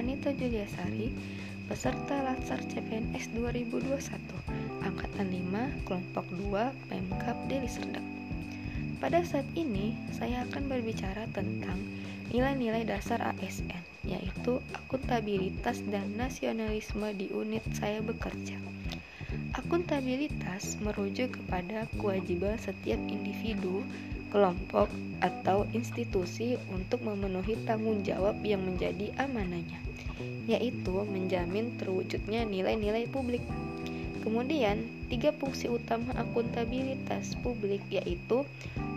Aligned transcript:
Anita 0.00 0.32
Juliasari, 0.32 1.12
peserta 1.68 2.24
Latsar 2.24 2.56
CPNS 2.72 3.36
2021, 3.36 4.00
Angkatan 4.80 5.28
5, 5.28 5.84
Kelompok 5.84 6.24
2, 6.40 6.88
Pemkap 6.88 7.36
Deli 7.52 7.68
Serdang. 7.68 8.08
Pada 8.96 9.20
saat 9.20 9.44
ini, 9.52 9.92
saya 10.16 10.48
akan 10.48 10.72
berbicara 10.72 11.28
tentang 11.36 11.76
nilai-nilai 12.32 12.88
dasar 12.88 13.20
ASN, 13.20 13.84
yaitu 14.08 14.64
akuntabilitas 14.72 15.84
dan 15.92 16.16
nasionalisme 16.16 17.12
di 17.12 17.28
unit 17.36 17.68
saya 17.76 18.00
bekerja. 18.00 18.56
Akuntabilitas 19.52 20.80
merujuk 20.80 21.36
kepada 21.36 21.84
kewajiban 22.00 22.56
setiap 22.56 22.96
individu, 23.04 23.84
kelompok, 24.30 24.88
atau 25.20 25.68
institusi 25.76 26.56
untuk 26.72 27.04
memenuhi 27.04 27.58
tanggung 27.68 28.00
jawab 28.00 28.40
yang 28.40 28.64
menjadi 28.64 29.12
amanahnya, 29.20 29.82
yaitu 30.48 30.94
menjamin 31.04 31.74
terwujudnya 31.76 32.48
nilai-nilai 32.48 33.04
publik. 33.10 33.44
Kemudian, 34.20 34.84
tiga 35.08 35.32
fungsi 35.32 35.72
utama 35.72 36.12
akuntabilitas 36.12 37.34
publik 37.40 37.80
yaitu 37.88 38.44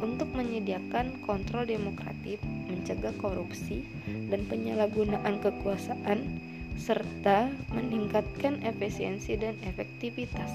untuk 0.04 0.28
menyediakan 0.36 1.16
kontrol 1.24 1.64
demokratif, 1.64 2.44
mencegah 2.68 3.16
korupsi, 3.24 3.88
dan 4.28 4.44
penyalahgunaan 4.52 5.40
kekuasaan, 5.40 6.28
serta 6.76 7.48
meningkatkan 7.72 8.60
efisiensi 8.68 9.40
dan 9.40 9.56
efektivitas. 9.64 10.52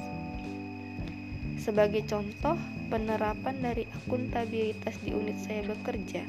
Sebagai 1.57 2.05
contoh, 2.05 2.61
penerapan 2.89 3.61
dari 3.61 3.85
akuntabilitas 3.93 4.97
di 5.05 5.13
unit 5.13 5.37
saya 5.45 5.65
bekerja, 5.69 6.25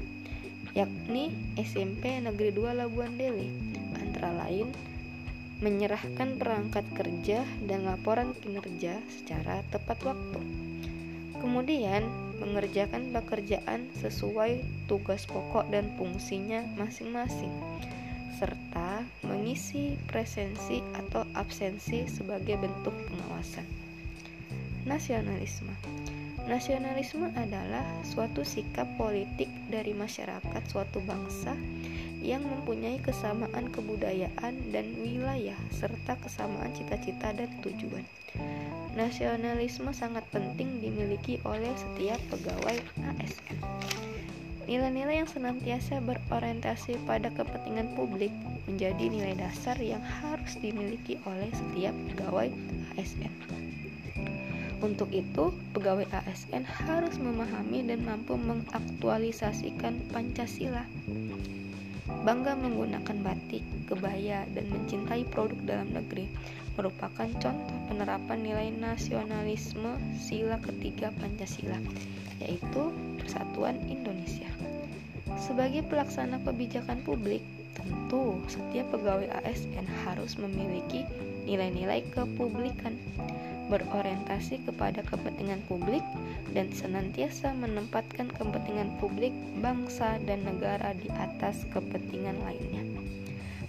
yakni 0.76 1.32
SMP 1.56 2.20
Negeri 2.20 2.52
2 2.52 2.80
Labuan 2.84 3.16
Deli, 3.16 3.48
antara 3.96 4.36
lain 4.36 4.70
menyerahkan 5.60 6.40
perangkat 6.40 6.88
kerja 6.96 7.44
dan 7.68 7.84
laporan 7.84 8.32
kinerja 8.40 9.00
secara 9.12 9.60
tepat 9.72 10.00
waktu. 10.08 10.40
Kemudian, 11.40 12.08
mengerjakan 12.40 13.12
pekerjaan 13.12 13.92
sesuai 14.00 14.64
tugas 14.88 15.28
pokok 15.28 15.68
dan 15.68 15.92
fungsinya 16.00 16.64
masing-masing 16.80 17.52
serta 18.40 19.04
mengisi 19.28 20.00
presensi 20.08 20.80
atau 20.96 21.28
absensi 21.36 22.08
sebagai 22.08 22.56
bentuk 22.56 22.96
pengawasan. 23.12 23.68
Nasionalisme 24.88 25.76
Nasionalisme 26.50 27.30
adalah 27.38 27.86
suatu 28.02 28.42
sikap 28.42 28.90
politik 28.98 29.46
dari 29.70 29.94
masyarakat 29.94 30.66
suatu 30.66 30.98
bangsa 31.06 31.54
yang 32.26 32.42
mempunyai 32.42 32.98
kesamaan 33.06 33.70
kebudayaan 33.70 34.58
dan 34.74 34.86
wilayah 34.98 35.54
serta 35.70 36.18
kesamaan 36.18 36.74
cita-cita 36.74 37.38
dan 37.38 37.54
tujuan. 37.62 38.02
Nasionalisme 38.98 39.94
sangat 39.94 40.26
penting 40.34 40.82
dimiliki 40.82 41.38
oleh 41.46 41.70
setiap 41.78 42.18
pegawai 42.34 42.82
ASN. 42.98 43.58
Nilai-nilai 44.66 45.22
yang 45.22 45.30
senantiasa 45.30 46.02
berorientasi 46.02 46.98
pada 47.06 47.30
kepentingan 47.30 47.94
publik 47.94 48.34
menjadi 48.66 49.06
nilai 49.06 49.38
dasar 49.38 49.78
yang 49.78 50.02
harus 50.02 50.58
dimiliki 50.58 51.22
oleh 51.30 51.54
setiap 51.54 51.94
pegawai 52.10 52.50
ASN. 52.98 53.34
Untuk 54.80 55.12
itu, 55.12 55.52
pegawai 55.76 56.08
ASN 56.08 56.64
harus 56.64 57.20
memahami 57.20 57.84
dan 57.84 58.00
mampu 58.08 58.40
mengaktualisasikan 58.40 60.00
Pancasila. 60.16 60.88
Bangga 62.24 62.56
menggunakan 62.56 63.18
batik, 63.20 63.64
kebaya, 63.92 64.48
dan 64.56 64.66
mencintai 64.72 65.28
produk 65.28 65.60
dalam 65.68 65.92
negeri 65.92 66.32
merupakan 66.80 67.28
contoh 67.44 67.78
penerapan 67.92 68.40
nilai 68.40 68.72
nasionalisme 68.72 70.00
sila 70.16 70.56
ketiga 70.64 71.12
Pancasila, 71.20 71.76
yaitu 72.40 72.96
Persatuan 73.20 73.76
Indonesia. 73.92 74.48
Sebagai 75.36 75.84
pelaksana 75.92 76.40
kebijakan 76.48 77.04
publik, 77.04 77.44
tentu 77.76 78.40
setiap 78.48 78.96
pegawai 78.96 79.28
ASN 79.44 79.84
harus 80.08 80.40
memiliki 80.40 81.04
nilai-nilai 81.44 82.08
kepublikan, 82.16 82.96
berorientasi 83.70 84.66
kepada 84.66 85.06
kepentingan 85.06 85.62
publik, 85.70 86.02
dan 86.52 86.68
senantiasa 86.74 87.54
menempatkan 87.54 88.34
kepentingan 88.34 88.90
publik, 88.98 89.32
bangsa, 89.62 90.18
dan 90.26 90.44
negara 90.44 90.98
di 90.98 91.08
atas 91.16 91.64
kepentingan 91.70 92.36
lainnya. 92.44 92.84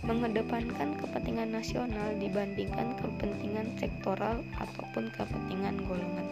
Mengedepankan 0.00 0.96
kepentingan 0.96 1.52
nasional 1.52 2.16
dibandingkan 2.16 2.96
kepentingan 2.98 3.68
sektoral 3.76 4.40
ataupun 4.56 5.12
kepentingan 5.12 5.76
golongan. 5.84 6.26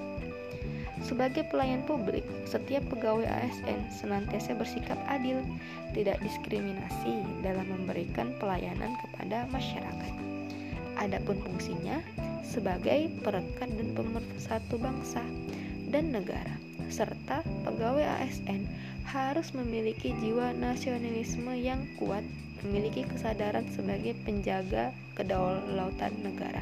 Sebagai 0.99 1.47
pelayan 1.47 1.87
publik, 1.87 2.27
setiap 2.43 2.83
pegawai 2.91 3.23
ASN 3.23 3.87
senantiasa 3.93 4.59
bersikap 4.59 4.99
adil, 5.07 5.39
tidak 5.95 6.19
diskriminasi 6.27 7.23
dalam 7.45 7.71
memberikan 7.71 8.35
pelayanan 8.43 8.99
kepada 9.07 9.47
masyarakat. 9.55 10.28
Adapun 10.99 11.39
fungsinya 11.39 12.03
sebagai 12.43 13.07
perekat 13.23 13.71
dan 13.71 13.95
pemersatu 13.95 14.83
bangsa 14.83 15.23
dan 15.89 16.11
negara, 16.11 16.59
serta 16.91 17.47
pegawai 17.63 18.03
ASN 18.03 18.67
harus 19.09 19.55
memiliki 19.57 20.13
jiwa 20.21 20.53
nasionalisme 20.53 21.55
yang 21.57 21.81
kuat, 21.97 22.27
memiliki 22.61 23.07
kesadaran 23.07 23.65
sebagai 23.73 24.13
penjaga 24.27 24.93
kedaulatan 25.15 26.13
negara, 26.21 26.61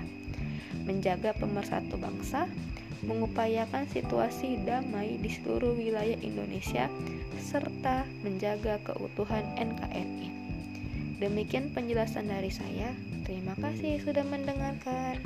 menjaga 0.85 1.35
pemersatu 1.35 1.97
bangsa, 1.99 2.47
mengupayakan 3.03 3.89
situasi 3.91 4.63
damai 4.63 5.19
di 5.19 5.33
seluruh 5.33 5.75
wilayah 5.75 6.19
Indonesia, 6.23 6.87
serta 7.43 8.07
menjaga 8.23 8.79
keutuhan 8.85 9.43
NKRI. 9.59 10.46
Demikian 11.17 11.73
penjelasan 11.73 12.29
dari 12.29 12.53
saya. 12.53 12.93
Terima 13.25 13.57
kasih 13.57 14.05
sudah 14.05 14.21
mendengarkan. 14.29 15.17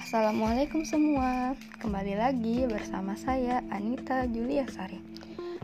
Assalamualaikum 0.00 0.88
semua, 0.88 1.52
kembali 1.84 2.16
lagi 2.16 2.64
bersama 2.64 3.12
saya 3.20 3.60
Anita 3.68 4.24
Julia 4.24 4.64
Sari. 4.72 5.15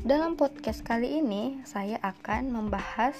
Dalam 0.02 0.34
podcast 0.34 0.82
kali 0.82 1.22
ini, 1.22 1.62
saya 1.62 1.94
akan 2.02 2.50
membahas 2.50 3.14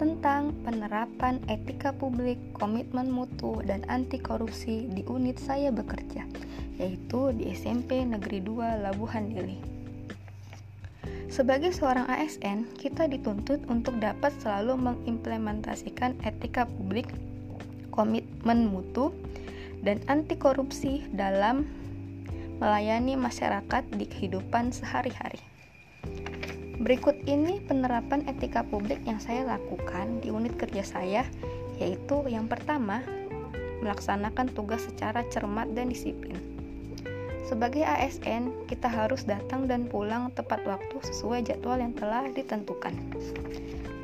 tentang 0.00 0.56
penerapan 0.64 1.36
etika 1.52 1.92
publik, 1.92 2.40
komitmen 2.56 3.12
mutu, 3.12 3.60
dan 3.68 3.84
anti 3.92 4.16
korupsi 4.16 4.88
di 4.88 5.04
unit 5.04 5.36
saya 5.36 5.68
bekerja, 5.68 6.24
yaitu 6.80 7.36
di 7.36 7.52
SMP 7.52 8.08
Negeri 8.08 8.40
2 8.40 8.88
Labuhan 8.88 9.36
Deli. 9.36 9.60
Sebagai 11.28 11.76
seorang 11.76 12.08
ASN, 12.08 12.72
kita 12.80 13.04
dituntut 13.04 13.68
untuk 13.68 14.00
dapat 14.00 14.32
selalu 14.40 14.80
mengimplementasikan 14.80 16.16
etika 16.24 16.64
publik, 16.64 17.12
komitmen 17.92 18.72
mutu, 18.72 19.12
dan 19.84 20.00
anti 20.08 20.40
korupsi 20.40 21.04
dalam 21.12 21.68
melayani 22.64 23.12
masyarakat 23.12 23.84
di 23.92 24.08
kehidupan 24.08 24.72
sehari-hari. 24.72 25.47
Berikut 26.78 27.18
ini 27.26 27.58
penerapan 27.66 28.22
etika 28.30 28.62
publik 28.62 29.02
yang 29.02 29.18
saya 29.18 29.42
lakukan 29.42 30.22
di 30.22 30.30
unit 30.30 30.54
kerja 30.54 30.86
saya, 30.86 31.22
yaitu 31.82 32.22
yang 32.30 32.46
pertama, 32.46 33.02
melaksanakan 33.82 34.46
tugas 34.54 34.86
secara 34.86 35.26
cermat 35.26 35.66
dan 35.74 35.90
disiplin. 35.90 36.38
Sebagai 37.50 37.82
ASN, 37.82 38.70
kita 38.70 38.86
harus 38.86 39.26
datang 39.26 39.66
dan 39.66 39.90
pulang 39.90 40.30
tepat 40.38 40.62
waktu 40.68 41.02
sesuai 41.02 41.50
jadwal 41.50 41.82
yang 41.82 41.96
telah 41.98 42.30
ditentukan. 42.30 42.94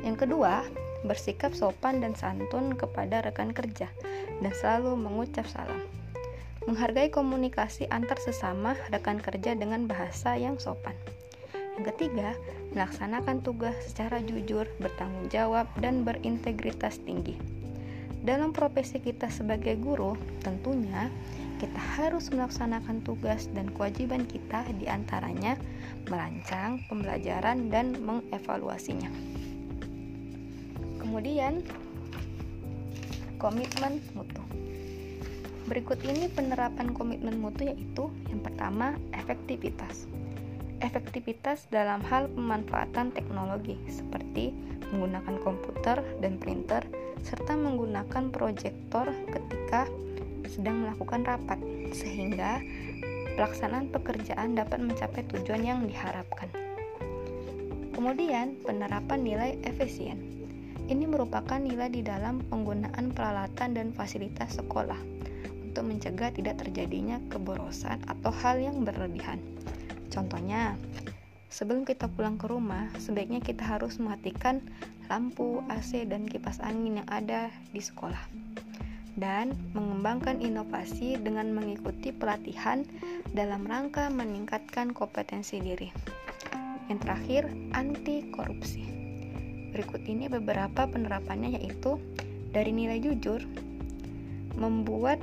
Yang 0.03 0.27
kedua, 0.27 0.65
bersikap 1.07 1.55
sopan 1.55 2.03
dan 2.03 2.11
santun 2.17 2.75
kepada 2.75 3.23
rekan 3.23 3.55
kerja 3.55 3.87
dan 4.41 4.51
selalu 4.51 4.99
mengucap 4.99 5.47
salam. 5.47 5.79
Menghargai 6.65 7.13
komunikasi 7.13 7.85
antar 7.93 8.17
sesama 8.17 8.73
rekan 8.89 9.21
kerja 9.21 9.53
dengan 9.53 9.85
bahasa 9.85 10.33
yang 10.33 10.57
sopan. 10.57 10.97
Yang 11.75 11.85
ketiga, 11.91 12.31
melaksanakan 12.71 13.43
tugas 13.43 13.75
secara 13.83 14.23
jujur, 14.23 14.63
bertanggung 14.79 15.27
jawab, 15.27 15.67
dan 15.83 16.07
berintegritas 16.07 17.03
tinggi. 17.03 17.35
Dalam 18.25 18.55
profesi 18.55 18.97
kita 18.97 19.29
sebagai 19.29 19.77
guru, 19.77 20.17
tentunya 20.41 21.11
kita 21.59 21.77
harus 21.99 22.31
melaksanakan 22.33 23.03
tugas 23.05 23.51
dan 23.53 23.69
kewajiban 23.75 24.25
kita 24.25 24.65
di 24.81 24.89
antaranya 24.89 25.59
merancang 26.09 26.81
pembelajaran 26.89 27.69
dan 27.69 27.95
mengevaluasinya. 28.01 29.11
Kemudian, 30.99 31.61
komitmen 33.37 34.01
mutu. 34.17 34.41
Berikut 35.69 36.01
ini 36.01 36.29
penerapan 36.33 36.97
komitmen 36.97 37.37
mutu 37.37 37.67
yaitu 37.67 38.09
yang 38.31 38.41
pertama 38.41 38.97
efektivitas. 39.13 40.09
Efektivitas 40.85 41.65
dalam 41.73 42.05
hal 42.05 42.29
pemanfaatan 42.29 43.09
teknologi 43.09 43.73
seperti 43.89 44.53
menggunakan 44.93 45.41
komputer 45.41 46.05
dan 46.21 46.37
printer 46.37 46.85
serta 47.25 47.57
menggunakan 47.57 48.29
proyektor 48.29 49.09
ketika 49.33 49.89
sedang 50.45 50.85
melakukan 50.85 51.25
rapat 51.25 51.57
sehingga 51.89 52.61
pelaksanaan 53.33 53.89
pekerjaan 53.89 54.53
dapat 54.53 54.77
mencapai 54.77 55.25
tujuan 55.33 55.65
yang 55.65 55.79
diharapkan. 55.89 56.53
Kemudian, 57.97 58.61
penerapan 58.61 59.25
nilai 59.25 59.51
efisien. 59.65 60.21
Ini 60.85 61.09
merupakan 61.09 61.57
nilai 61.57 61.89
di 61.89 62.05
dalam 62.05 62.45
penggunaan 62.45 63.09
peralatan 63.09 63.73
dan 63.73 63.89
fasilitas 63.89 64.61
sekolah 64.61 65.01
untuk 65.65 65.81
mencegah 65.81 66.29
tidak 66.29 66.61
terjadinya 66.61 67.17
keborosan 67.33 68.05
atau 68.05 68.29
hal 68.29 68.61
yang 68.61 68.85
berlebihan. 68.85 69.41
Contohnya, 70.11 70.77
sebelum 71.49 71.87
kita 71.87 72.09
pulang 72.11 72.35
ke 72.35 72.49
rumah, 72.49 72.89
sebaiknya 72.99 73.41
kita 73.41 73.65
harus 73.65 73.97
mematikan 74.01 74.61
lampu, 75.07 75.61
AC, 75.69 76.05
dan 76.09 76.25
kipas 76.25 76.57
angin 76.61 77.01
yang 77.01 77.09
ada 77.09 77.53
di 77.71 77.81
sekolah. 77.81 78.21
Dan 79.15 79.55
mengembangkan 79.71 80.43
inovasi 80.43 81.15
dengan 81.21 81.55
mengikuti 81.55 82.11
pelatihan 82.11 82.83
dalam 83.31 83.63
rangka 83.63 84.11
meningkatkan 84.11 84.91
kompetensi 84.91 85.63
diri. 85.63 85.87
Yang 86.91 86.99
terakhir, 87.07 87.43
anti 87.71 88.27
korupsi. 88.29 88.83
Berikut 89.71 90.03
ini 90.07 90.27
beberapa 90.27 90.87
penerapannya 90.87 91.59
yaitu 91.59 91.99
dari 92.51 92.71
nilai 92.71 92.99
jujur, 92.99 93.43
membuat 94.55 95.19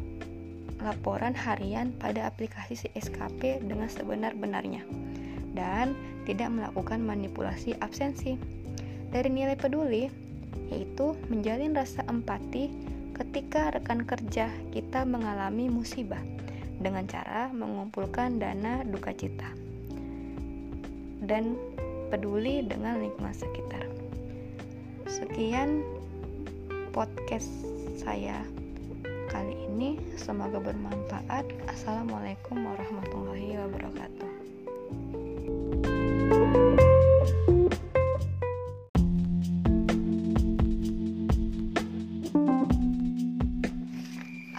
laporan 0.83 1.33
harian 1.33 1.95
pada 1.97 2.27
aplikasi 2.27 2.91
SKP 2.93 3.63
dengan 3.63 3.87
sebenar-benarnya 3.87 4.83
dan 5.55 5.95
tidak 6.27 6.51
melakukan 6.51 7.03
manipulasi 7.03 7.79
absensi. 7.79 8.37
Dari 9.13 9.29
nilai 9.29 9.61
peduli, 9.61 10.09
yaitu 10.73 11.13
menjalin 11.29 11.77
rasa 11.77 12.01
empati 12.09 12.73
ketika 13.13 13.77
rekan 13.77 14.09
kerja 14.09 14.49
kita 14.73 15.05
mengalami 15.05 15.69
musibah 15.69 16.21
dengan 16.81 17.05
cara 17.05 17.53
mengumpulkan 17.53 18.41
dana 18.41 18.81
duka 18.83 19.13
cita 19.13 19.47
dan 21.23 21.55
peduli 22.09 22.65
dengan 22.65 23.05
lingkungan 23.05 23.37
sekitar. 23.37 23.85
Sekian 25.07 25.85
podcast 26.91 27.53
saya 28.01 28.41
kali 29.33 29.57
ini, 29.65 29.97
semoga 30.21 30.61
bermanfaat. 30.61 31.49
Assalamualaikum 31.65 32.53
warahmatullahi 32.69 33.57
wabarakatuh. 33.65 34.29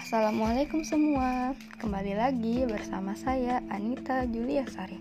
Assalamualaikum 0.02 0.82
semua, 0.82 1.54
kembali 1.78 2.18
lagi 2.18 2.66
bersama 2.66 3.14
saya 3.14 3.62
Anita 3.70 4.26
Julia 4.26 4.66
Sari. 4.66 4.98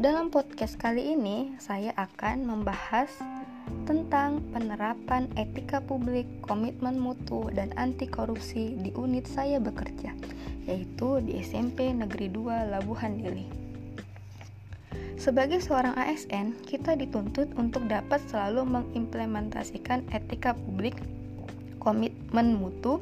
Dalam 0.00 0.32
podcast 0.32 0.80
kali 0.80 1.12
ini, 1.12 1.52
saya 1.60 1.92
akan 1.92 2.48
membahas 2.48 3.12
tentang 3.84 4.40
penerapan 4.52 5.28
etika 5.36 5.80
publik, 5.80 6.24
komitmen 6.44 6.96
mutu, 6.96 7.48
dan 7.52 7.72
anti 7.76 8.08
korupsi 8.08 8.76
di 8.80 8.90
unit 8.96 9.28
saya 9.28 9.60
bekerja, 9.60 10.16
yaitu 10.64 11.20
di 11.20 11.40
SMP 11.40 11.92
Negeri 11.92 12.32
2 12.32 12.72
Labuhan 12.72 13.20
Deli. 13.20 13.46
Sebagai 15.14 15.62
seorang 15.62 15.96
ASN, 15.96 16.58
kita 16.68 16.98
dituntut 16.98 17.48
untuk 17.56 17.86
dapat 17.88 18.20
selalu 18.28 18.66
mengimplementasikan 18.66 20.04
etika 20.12 20.52
publik, 20.52 21.00
komitmen 21.80 22.58
mutu, 22.58 23.00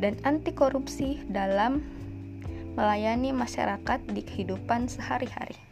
dan 0.00 0.16
anti 0.24 0.54
korupsi 0.54 1.20
dalam 1.28 1.84
melayani 2.72 3.36
masyarakat 3.36 4.00
di 4.16 4.24
kehidupan 4.24 4.88
sehari-hari. 4.88 5.71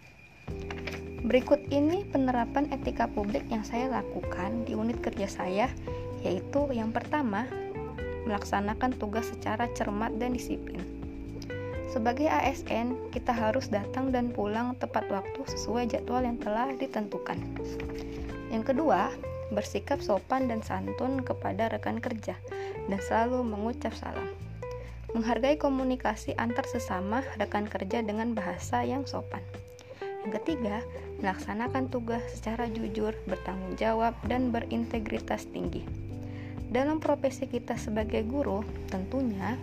Berikut 1.30 1.62
ini 1.70 2.02
penerapan 2.10 2.66
etika 2.74 3.06
publik 3.06 3.46
yang 3.54 3.62
saya 3.62 3.86
lakukan 3.86 4.66
di 4.66 4.74
unit 4.74 4.98
kerja 4.98 5.30
saya, 5.30 5.70
yaitu 6.26 6.66
yang 6.74 6.90
pertama, 6.90 7.46
melaksanakan 8.26 8.98
tugas 8.98 9.30
secara 9.30 9.70
cermat 9.78 10.10
dan 10.18 10.34
disiplin. 10.34 10.82
Sebagai 11.94 12.26
ASN, 12.26 13.14
kita 13.14 13.30
harus 13.30 13.70
datang 13.70 14.10
dan 14.10 14.34
pulang 14.34 14.74
tepat 14.82 15.06
waktu 15.06 15.38
sesuai 15.54 15.94
jadwal 15.94 16.26
yang 16.26 16.34
telah 16.34 16.74
ditentukan. 16.74 17.38
Yang 18.50 18.74
kedua, 18.74 19.14
bersikap 19.54 20.02
sopan 20.02 20.50
dan 20.50 20.66
santun 20.66 21.22
kepada 21.22 21.70
rekan 21.70 22.02
kerja 22.02 22.34
dan 22.90 22.98
selalu 23.06 23.46
mengucap 23.46 23.94
salam. 23.94 24.34
Menghargai 25.14 25.62
komunikasi 25.62 26.34
antar 26.34 26.66
sesama 26.66 27.22
rekan 27.38 27.70
kerja 27.70 28.02
dengan 28.02 28.34
bahasa 28.34 28.82
yang 28.82 29.06
sopan. 29.06 29.42
Yang 30.20 30.32
ketiga, 30.44 30.84
melaksanakan 31.24 31.88
tugas 31.88 32.20
secara 32.36 32.68
jujur, 32.68 33.16
bertanggung 33.24 33.72
jawab, 33.80 34.12
dan 34.28 34.52
berintegritas 34.52 35.48
tinggi. 35.48 35.84
Dalam 36.70 37.00
profesi 37.02 37.48
kita 37.48 37.74
sebagai 37.74 38.22
guru, 38.28 38.62
tentunya 38.92 39.56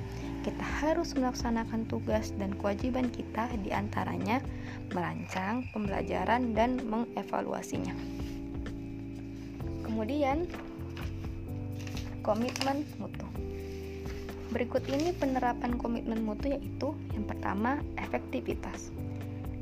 kita 0.44 0.65
harus 0.83 1.15
melaksanakan 1.15 1.88
tugas 1.88 2.36
dan 2.36 2.57
kewajiban 2.57 3.07
kita 3.13 3.48
di 3.63 3.71
antaranya 3.71 4.44
merancang 4.92 5.63
pembelajaran 5.71 6.51
dan 6.51 6.81
mengevaluasinya. 6.83 7.95
Kemudian, 9.86 10.50
komitmen 12.25 12.83
mutu. 13.00 13.24
Berikut 14.51 14.83
ini 14.89 15.15
penerapan 15.15 15.80
komitmen 15.80 16.25
mutu 16.27 16.51
yaitu 16.51 16.92
yang 17.15 17.24
pertama, 17.24 17.80
efektivitas 17.95 18.92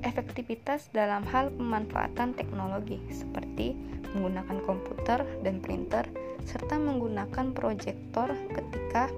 efektivitas 0.06 0.94
dalam 0.94 1.26
hal 1.34 1.50
pemanfaatan 1.58 2.38
teknologi 2.38 3.02
seperti 3.10 3.74
menggunakan 4.14 4.62
komputer 4.64 5.26
dan 5.42 5.60
printer 5.60 6.06
serta 6.46 6.78
menggunakan 6.78 7.52
proyektor 7.52 8.30
ketika 8.54 9.10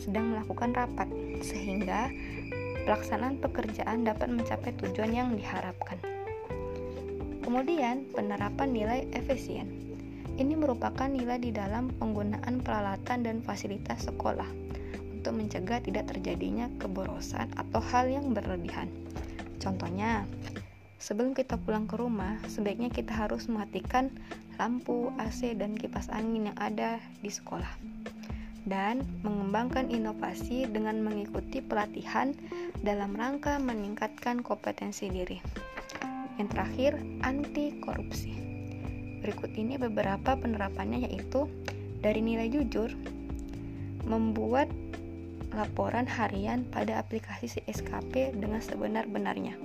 sedang 0.00 0.34
melakukan 0.34 0.72
rapat 0.72 1.06
sehingga 1.44 2.08
pelaksanaan 2.88 3.38
pekerjaan 3.38 4.02
dapat 4.02 4.32
mencapai 4.32 4.74
tujuan 4.82 5.12
yang 5.14 5.28
diharapkan. 5.38 6.00
Kemudian, 7.44 8.08
penerapan 8.10 8.72
nilai 8.72 9.00
efisien. 9.12 9.68
Ini 10.40 10.56
merupakan 10.56 11.06
nilai 11.06 11.36
di 11.36 11.52
dalam 11.52 11.92
penggunaan 12.00 12.64
peralatan 12.64 13.28
dan 13.28 13.44
fasilitas 13.44 14.08
sekolah 14.08 14.48
untuk 15.12 15.36
mencegah 15.36 15.84
tidak 15.84 16.08
terjadinya 16.08 16.72
keborosan 16.80 17.52
atau 17.54 17.78
hal 17.78 18.08
yang 18.08 18.32
berlebihan. 18.32 18.88
Contohnya, 19.62 20.26
sebelum 20.98 21.38
kita 21.38 21.54
pulang 21.62 21.86
ke 21.86 21.94
rumah, 21.94 22.42
sebaiknya 22.50 22.90
kita 22.90 23.14
harus 23.14 23.46
mematikan 23.46 24.10
lampu, 24.58 25.14
AC, 25.22 25.54
dan 25.54 25.78
kipas 25.78 26.10
angin 26.10 26.50
yang 26.50 26.58
ada 26.58 26.98
di 27.22 27.30
sekolah. 27.30 27.70
Dan 28.66 29.06
mengembangkan 29.22 29.90
inovasi 29.90 30.66
dengan 30.70 31.02
mengikuti 31.02 31.62
pelatihan 31.62 32.34
dalam 32.82 33.14
rangka 33.14 33.58
meningkatkan 33.62 34.42
kompetensi 34.42 35.06
diri. 35.10 35.38
Yang 36.38 36.48
terakhir, 36.58 36.92
anti 37.22 37.78
korupsi. 37.78 38.34
Berikut 39.22 39.54
ini 39.54 39.78
beberapa 39.78 40.34
penerapannya 40.34 41.06
yaitu 41.06 41.46
dari 42.02 42.18
nilai 42.18 42.50
jujur, 42.50 42.90
membuat 44.02 44.66
laporan 45.52 46.08
harian 46.08 46.64
pada 46.68 47.00
aplikasi 47.00 47.60
SKP 47.68 48.36
dengan 48.36 48.60
sebenar-benarnya 48.60 49.56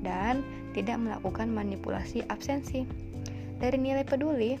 dan 0.00 0.40
tidak 0.72 0.98
melakukan 1.00 1.50
manipulasi 1.50 2.24
absensi. 2.28 2.86
Dari 3.58 3.74
nilai 3.74 4.06
peduli, 4.06 4.54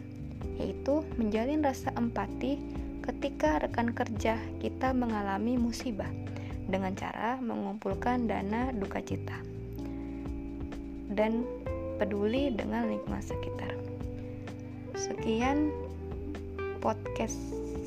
yaitu 0.58 1.06
menjalin 1.14 1.62
rasa 1.62 1.94
empati 1.94 2.58
ketika 3.06 3.62
rekan 3.62 3.94
kerja 3.94 4.36
kita 4.58 4.90
mengalami 4.90 5.54
musibah 5.54 6.10
dengan 6.68 6.92
cara 6.92 7.40
mengumpulkan 7.40 8.28
dana 8.28 8.74
duka 8.74 9.00
cita 9.00 9.38
dan 11.14 11.46
peduli 11.96 12.52
dengan 12.52 12.90
lingkungan 12.90 13.24
sekitar. 13.24 13.72
Sekian 14.98 15.72
podcast 16.82 17.38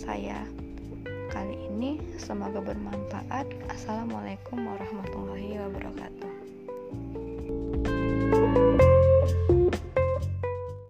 saya 0.01 0.41
kali 1.31 1.55
ini. 1.71 1.97
Semoga 2.19 2.59
bermanfaat. 2.59 3.47
Assalamualaikum 3.71 4.59
warahmatullahi 4.67 5.55
wabarakatuh. 5.63 6.20